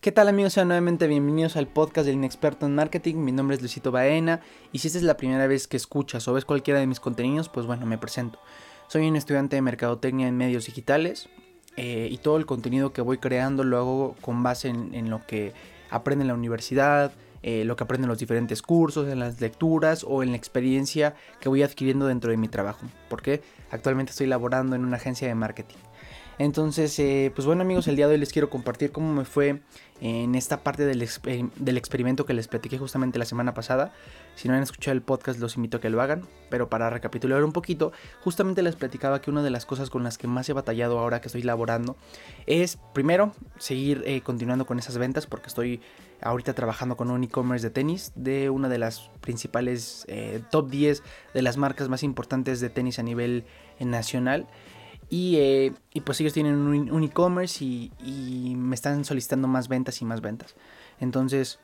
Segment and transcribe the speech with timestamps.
[0.00, 0.52] ¿Qué tal amigos?
[0.52, 3.16] Sean nuevamente bienvenidos al podcast del Inexperto en Marketing.
[3.16, 4.40] Mi nombre es Luisito Baena
[4.70, 7.48] y si esta es la primera vez que escuchas o ves cualquiera de mis contenidos,
[7.48, 8.38] pues bueno, me presento.
[8.86, 11.28] Soy un estudiante de Mercadotecnia en medios digitales
[11.76, 15.52] eh, y todo el contenido que voy creando lo hago con base en, lo que
[15.90, 17.10] aprende en la universidad,
[17.42, 21.16] eh, lo que aprendo en los diferentes cursos, en las lecturas o en la experiencia
[21.40, 22.86] que voy adquiriendo dentro de mi trabajo.
[23.08, 23.42] Porque
[23.72, 25.78] actualmente estoy laborando en una agencia de marketing.
[26.38, 29.60] Entonces, eh, pues bueno amigos, el día de hoy les quiero compartir cómo me fue
[30.00, 33.92] en esta parte del, experimento que les platiqué justamente la semana pasada.
[34.36, 36.22] Si no han escuchado el podcast, los invito a que lo hagan.
[36.50, 40.18] Pero para recapitular un poquito, justamente les platicaba que una de las cosas con las
[40.18, 41.96] que más he batallado ahora que estoy laborando
[42.46, 45.80] es, primero, seguir eh, continuando con esas ventas, porque estoy
[46.20, 51.02] ahorita trabajando con un e-commerce de tenis de una de las principales eh, top 10
[51.34, 53.44] de las marcas más importantes de tenis a nivel
[53.80, 54.46] nacional.
[55.10, 60.20] Eh, y, pues ellos tienen un, e-commerce y, me están solicitando más ventas y más
[60.20, 60.54] ventas.
[61.00, 61.58] Entonces,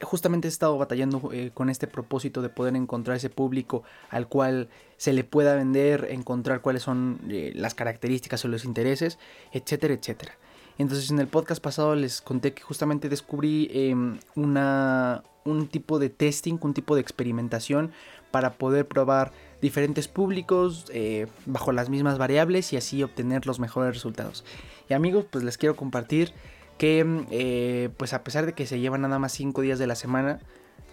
[0.00, 4.68] justamente he estado batallando eh, con este propósito de poder encontrar ese público al cual
[4.96, 9.18] se le pueda vender, encontrar cuáles son eh, las características o los intereses,
[9.52, 10.38] etcétera, etcétera.
[10.78, 16.08] Entonces en el podcast pasado les conté que justamente descubrí em, una, un tipo de
[16.08, 17.90] testing, un tipo de experimentación
[18.30, 23.94] para poder probar diferentes públicos eh, bajo las mismas variables y así obtener los mejores
[23.94, 24.44] resultados.
[24.88, 26.32] Y amigos, pues les quiero compartir
[26.78, 29.96] que eh, pues a pesar de que se llevan nada más 5 días de la
[29.96, 30.38] semana,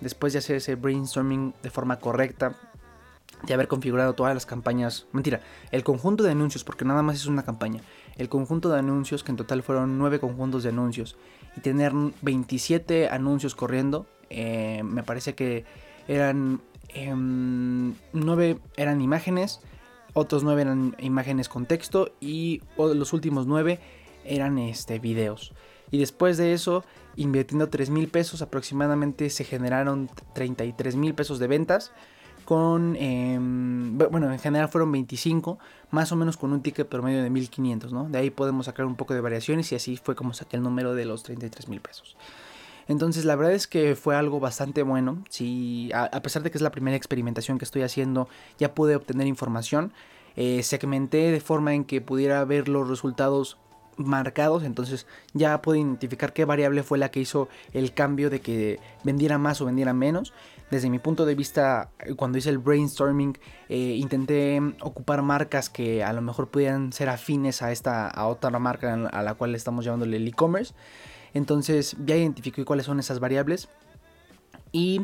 [0.02, 2.55] después de hacer ese brainstorming de forma correcta,
[3.44, 5.41] de haber configurado todas las campañas, mentira,
[5.72, 7.81] el conjunto de anuncios, porque nada más es una campaña,
[8.17, 11.17] el conjunto de anuncios, que en total fueron 9 conjuntos de anuncios,
[11.55, 15.66] y tener 27 anuncios corriendo, eh, me parece que
[16.07, 19.61] eran Em, nueve eran imágenes,
[20.14, 23.80] otros nueve eran imágenes con texto y los últimos nueve
[24.23, 25.53] eran este, videos.
[25.91, 26.83] Y después de eso,
[27.16, 31.91] invirtiendo 3 mil pesos, aproximadamente se generaron 33 mil pesos de ventas.
[32.44, 35.57] Con, em, bueno, en general fueron 25,
[35.90, 38.07] más o menos con un ticket promedio de 1500, ¿no?
[38.07, 40.94] De ahí podemos sacar un poco de variaciones y así fue como saqué el número
[40.94, 42.16] de los 33 mil pesos.
[42.88, 45.23] Entonces la verdad es que fue algo bastante bueno.
[45.29, 49.28] Si, a, pesar de que es la primera experimentación que estoy haciendo, ya pude obtener
[49.28, 49.94] información.
[50.35, 53.57] Eh, segmenté de forma en que pudiera ver los resultados
[53.97, 58.79] marcados, entonces ya puedo identificar qué variable fue la que hizo el cambio de que
[59.03, 60.34] vendiera más o vendiera menos.
[60.72, 63.38] Desde mi punto de vista, cuando hice el brainstorming,
[63.69, 68.57] eh, intenté ocupar marcas que a lo mejor pudieran ser afines a esta a otra
[68.57, 70.73] marca a la cual estamos llamándole el e-commerce.
[71.35, 73.68] Entonces ya identifiqué cuáles son esas variables.
[74.72, 75.01] Y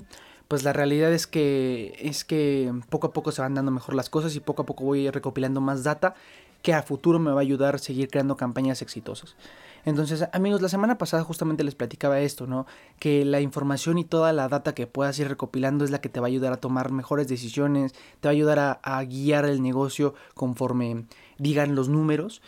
[0.48, 4.10] pues la realidad es que es que poco a poco se van dando mejor las
[4.10, 6.16] cosas y poco a poco voy recopilando más data
[6.62, 9.36] que a futuro me va a ayudar a seguir creando campañas exitosas.
[9.84, 12.68] Entonces, amigos, la semana pasada justamente les platicaba esto, ¿no?
[13.00, 16.20] Que la información y toda la data que puedas ir recopilando es la que te
[16.20, 19.62] va a ayudar a tomar mejores decisiones, te va a ayudar a, a guiar el
[19.64, 21.06] negocio conforme
[21.40, 22.42] digan los números.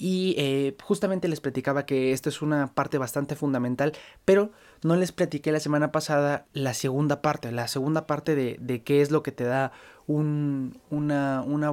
[0.00, 3.94] Y eh, justamente les platicaba que esto es una parte bastante fundamental,
[4.24, 4.52] pero
[4.84, 9.10] no les platiqué la semana pasada la segunda parte, la segunda parte de, qué es
[9.10, 9.72] lo que te da
[10.06, 10.72] una,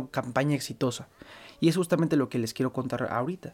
[0.09, 1.07] campaña exitosa.
[1.59, 3.53] Y es justamente lo que les quiero contar ahorita.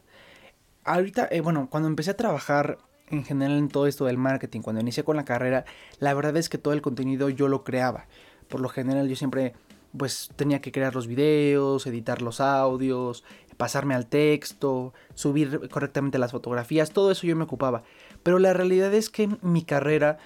[0.85, 2.77] Ahorita, eh, bueno, cuando empecé a trabajar
[3.09, 5.65] en general en todo esto del marketing, cuando inicié con la carrera,
[5.99, 8.05] la verdad es que todo el contenido yo lo creaba.
[8.47, 9.53] Por lo general yo siempre
[9.97, 13.23] pues tenía que crear los videos, editar los audios,
[13.61, 17.83] pasarme al texto, subir correctamente las fotografías, todo eso yo me ocupaba.
[18.23, 20.17] Pero la realidad es que mi carrera,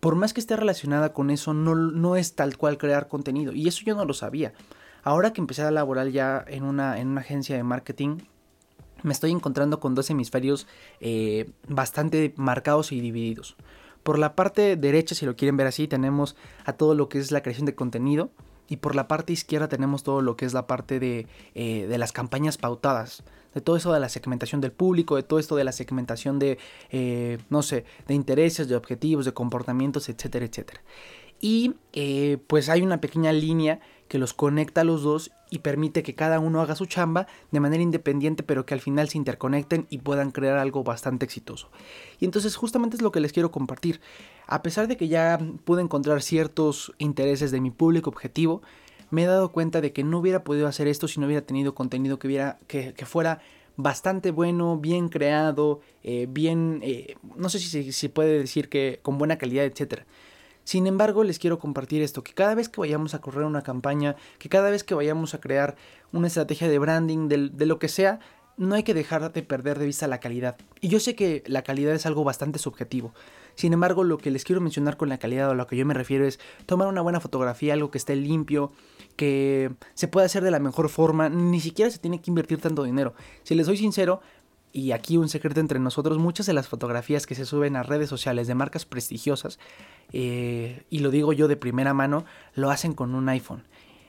[0.00, 3.52] por más que esté relacionada con eso, no, no es tal cual crear contenido.
[3.52, 4.54] Y eso yo no lo sabía.
[5.04, 8.22] Ahora que empecé a laborar ya en una, en una agencia de marketing,
[9.04, 10.66] me estoy encontrando con dos hemisferios
[10.98, 13.54] eh, bastante marcados y divididos.
[14.02, 16.34] Por la parte derecha, si lo quieren ver así, tenemos
[16.64, 18.32] a todo lo que es la creación de contenido
[18.70, 21.26] y por la parte izquierda tenemos todo lo que es la parte de,
[21.56, 23.24] eh, de las campañas pautadas.
[23.52, 26.56] De todo eso de la segmentación del público, de todo esto de la segmentación de,
[26.90, 30.82] eh, no sé, de intereses, de objetivos, de comportamientos, etcétera, etcétera.
[31.40, 36.02] Y eh, pues hay una pequeña línea que los conecta a los dos y permite
[36.02, 39.86] que cada uno haga su chamba de manera independiente, pero que al final se interconecten
[39.88, 41.70] y puedan crear algo bastante exitoso.
[42.18, 44.00] Y entonces justamente es lo que les quiero compartir.
[44.48, 48.62] A pesar de que ya pude encontrar ciertos intereses de mi público objetivo,
[49.10, 51.76] me he dado cuenta de que no hubiera podido hacer esto si no hubiera tenido
[51.76, 53.40] contenido que, hubiera, que, fuera
[53.76, 59.18] bastante bueno, bien creado, eh, bien, eh, no sé si se puede decir que con
[59.18, 60.04] buena calidad, etcétera.
[60.64, 64.16] Sin embargo, les quiero compartir esto, que cada vez que vayamos a correr una campaña,
[64.38, 65.76] que cada vez que vayamos a crear
[66.12, 68.20] una estrategia de branding, de, lo que sea,
[68.56, 70.56] no hay que dejar de perder de vista la calidad.
[70.80, 73.14] Y yo sé que la calidad es algo bastante subjetivo.
[73.54, 75.86] Sin embargo, lo que les quiero mencionar con la calidad o a lo que yo
[75.86, 78.72] me refiero es tomar una buena fotografía, algo que esté limpio,
[79.16, 81.28] que se pueda hacer de la mejor forma.
[81.28, 83.14] Ni siquiera se tiene que invertir tanto dinero.
[83.44, 84.20] Si les soy sincero,
[84.72, 88.08] y aquí un secreto entre nosotros, muchas de las fotografías que se suben a redes
[88.08, 89.58] sociales de marcas prestigiosas,
[90.12, 92.24] eh, y lo digo yo de primera mano,
[92.54, 93.64] lo hacen con un iPhone.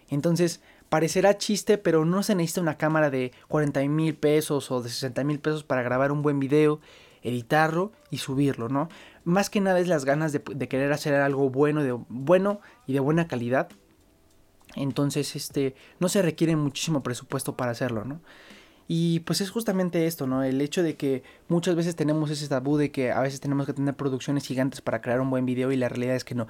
[0.10, 4.90] Entonces, parecerá chiste, pero no se necesita una cámara de 40 mil pesos o de
[4.90, 6.80] 60 mil pesos para grabar un buen video,
[7.24, 8.90] editarlo y subirlo, ¿no?
[9.24, 13.00] Más que nada es las ganas de, querer hacer algo bueno, de, bueno y de
[13.00, 13.70] buena calidad.
[14.76, 18.22] Entonces, este, no se requiere muchísimo presupuesto para hacerlo, ¿no?
[18.94, 20.44] Y pues es justamente esto, ¿no?
[20.44, 23.72] El hecho de que muchas veces tenemos ese tabú de que a veces tenemos que
[23.72, 26.48] tener producciones gigantes para crear un buen video y la realidad es que no.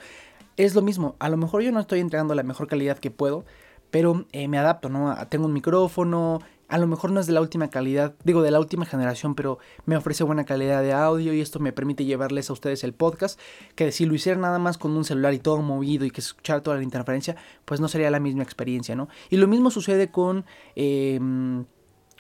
[0.58, 3.46] Es lo mismo, a lo mejor yo no estoy entregando la mejor calidad que puedo,
[3.92, 5.16] pero eh, me adapto, ¿no?
[5.30, 8.60] Tengo un micrófono, a lo mejor no es de la última calidad, digo de la
[8.60, 12.54] última generación, pero me ofrece buena calidad de audio y esto me permite llevarles a
[12.54, 13.40] ustedes el podcast,
[13.76, 16.62] que si lo hiciera nada más con un celular y todo movido y que escuchar
[16.62, 17.36] toda la interferencia,
[17.66, 19.10] pues no sería la misma experiencia, ¿no?
[19.30, 20.44] Y lo mismo sucede con...
[20.76, 21.66] Em,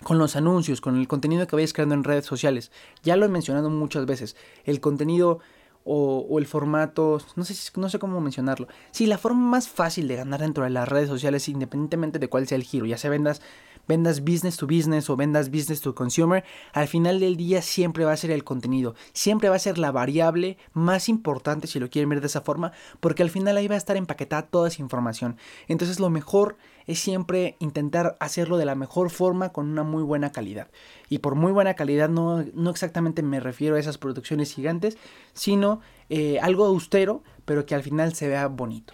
[0.04, 2.72] con los anuncios, con el contenido que vayas creando en redes sociales.
[3.04, 4.36] Ya lo he mencionado muchas veces.
[4.64, 5.40] El contenido
[5.84, 8.68] o, el formato, no sé, no sé cómo mencionarlo.
[8.92, 12.48] Sí, la forma más fácil de ganar dentro de las redes sociales, independientemente de cuál
[12.48, 13.42] sea el giro, ya sea vendas,
[13.88, 16.44] vendas business to business o vendas business to consumer,
[16.74, 19.92] al final del día siempre va a ser el contenido, siempre va a ser la
[19.92, 23.76] variable más importante si lo quieren ver de esa forma, porque al final ahí va
[23.76, 25.38] a estar empaquetada toda esa información.
[25.68, 26.58] Entonces lo mejor
[26.88, 30.70] es siempre intentar hacerlo de la mejor forma con una muy buena calidad.
[31.10, 34.98] Y por muy buena calidad no, no exactamente me refiero a esas producciones gigantes,
[35.34, 38.94] sino eh, algo austero, pero que al final se vea bonito.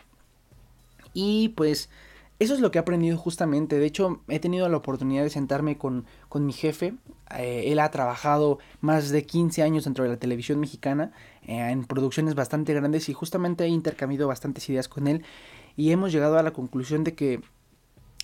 [1.14, 1.90] Y pues
[2.40, 3.80] eso es lo que he aprendido justamente.
[3.80, 6.94] De hecho, he tenido la oportunidad de sentarme con, con mi jefe.
[7.36, 11.12] Eh, él ha trabajado más de 15 años dentro de la televisión mexicana
[11.44, 15.24] eh, en producciones bastante grandes y justamente he intercambiado bastantes ideas con él
[15.76, 17.42] y hemos llegado a la conclusión de que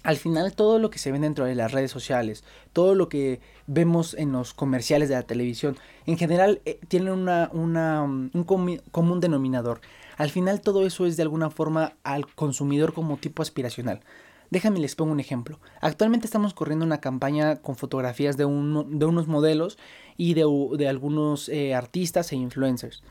[0.03, 2.43] al final todo lo que se ve dentro de las redes sociales,
[2.73, 7.49] todo lo que vemos en los comerciales de la televisión, en general eh, tiene una,
[7.51, 9.81] un común denominador.
[10.17, 14.01] Al final todo eso es de alguna forma al consumidor como tipo aspiracional.
[14.49, 15.59] Déjame les pongo un ejemplo.
[15.81, 19.79] Actualmente estamos corriendo una campaña con fotografías de, de unos modelos
[20.15, 23.01] y de, algunos eh, artistas e influencers.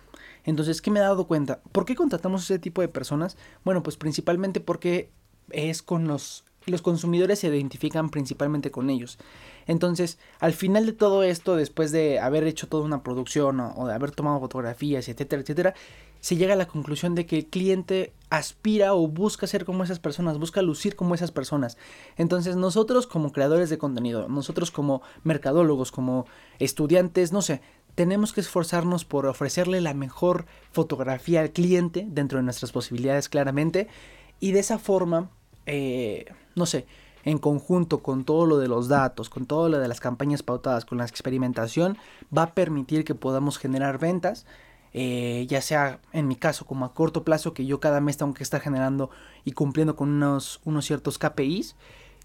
[0.44, 1.60] Entonces, ¿qué me he dado cuenta?
[1.72, 3.36] ¿Por qué contratamos ese tipo de personas?
[3.64, 5.10] Bueno, pues principalmente porque
[5.50, 9.18] es con los los consumidores se identifican principalmente con ellos.
[9.66, 13.94] Entonces, al final de todo esto, después de haber hecho toda una producción o, de
[13.94, 15.74] haber tomado fotografías, etcétera, etcétera,
[16.20, 19.98] se llega a la conclusión de que el cliente aspira o busca ser como esas
[19.98, 21.76] personas, busca lucir como esas personas.
[22.16, 26.26] Entonces, nosotros como creadores de contenido, nosotros como mercadólogos, como
[26.60, 27.60] estudiantes, no sé,
[27.94, 33.88] tenemos que esforzarnos por ofrecerle la mejor fotografía al cliente dentro de nuestras posibilidades claramente
[34.40, 35.30] y de esa forma
[35.66, 36.86] eh, no sé,
[37.24, 40.84] en conjunto con todo lo de los datos, con todo lo de las campañas pautadas,
[40.84, 41.96] con la experimentación,
[42.36, 44.46] va a permitir que podamos generar ventas,
[44.92, 48.34] eh, ya sea en mi caso como a corto plazo, que yo cada mes tengo
[48.34, 49.10] que estar generando
[49.44, 51.76] y cumpliendo con unos, unos ciertos KPIs,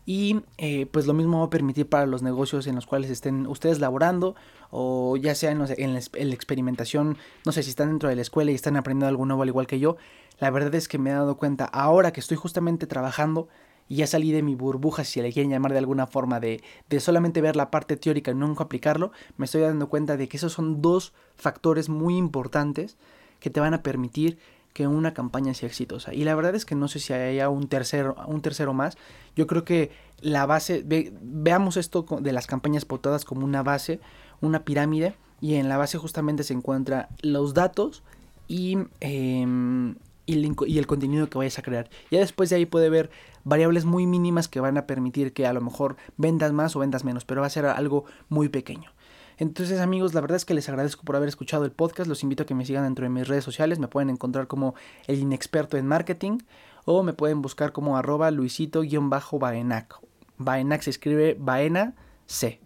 [0.07, 3.45] y eh, pues lo mismo va a permitir para los negocios en los cuales estén
[3.45, 4.35] ustedes laborando
[4.71, 8.49] o ya sea en, en, la, experimentación, no sé si están dentro de la escuela
[8.49, 9.97] y están aprendiendo algo nuevo al igual que yo.
[10.39, 13.49] La verdad es que me he dado cuenta ahora que estoy justamente trabajando
[13.89, 16.99] y ya salí de mi burbuja, si le quieren llamar de alguna forma, de, de
[17.01, 20.53] solamente ver la parte teórica y nunca aplicarlo, me estoy dando cuenta de que esos
[20.53, 22.95] son dos factores muy importantes
[23.41, 24.39] que te van a permitir
[24.77, 26.13] que una campaña sea exitosa.
[26.13, 28.95] Y la verdad es que no sé si haya un tercero, un tercero más.
[29.35, 29.89] Yo creo que
[30.21, 33.99] la base, veamos esto de las campañas pautadas como una base,
[34.39, 38.03] una pirámide, y en la base justamente se encuentran los datos
[38.47, 39.95] y, em,
[40.27, 40.45] y,
[40.77, 41.89] el, contenido que vayas a crear.
[42.11, 43.09] Ya después de ahí puede haber
[43.45, 47.03] variables muy mínimas que van a permitir que a lo mejor vendas más o vendas
[47.03, 48.91] menos, pero va a ser algo muy pequeño.
[49.37, 52.43] Entonces amigos, la verdad es que les agradezco por haber escuchado el podcast, los invito
[52.43, 54.73] a que me sigan dentro de mis redes sociales, me pueden encontrar como
[55.05, 56.39] el inexperto en marketing
[56.85, 59.99] o me pueden buscar como arroba luisito-baenac.
[60.37, 61.93] Baenac se escribe Baena
[62.25, 62.59] C.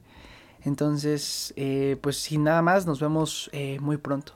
[0.63, 4.33] Entonces, eh, pues sin nada más, nos vemos eh, muy pronto.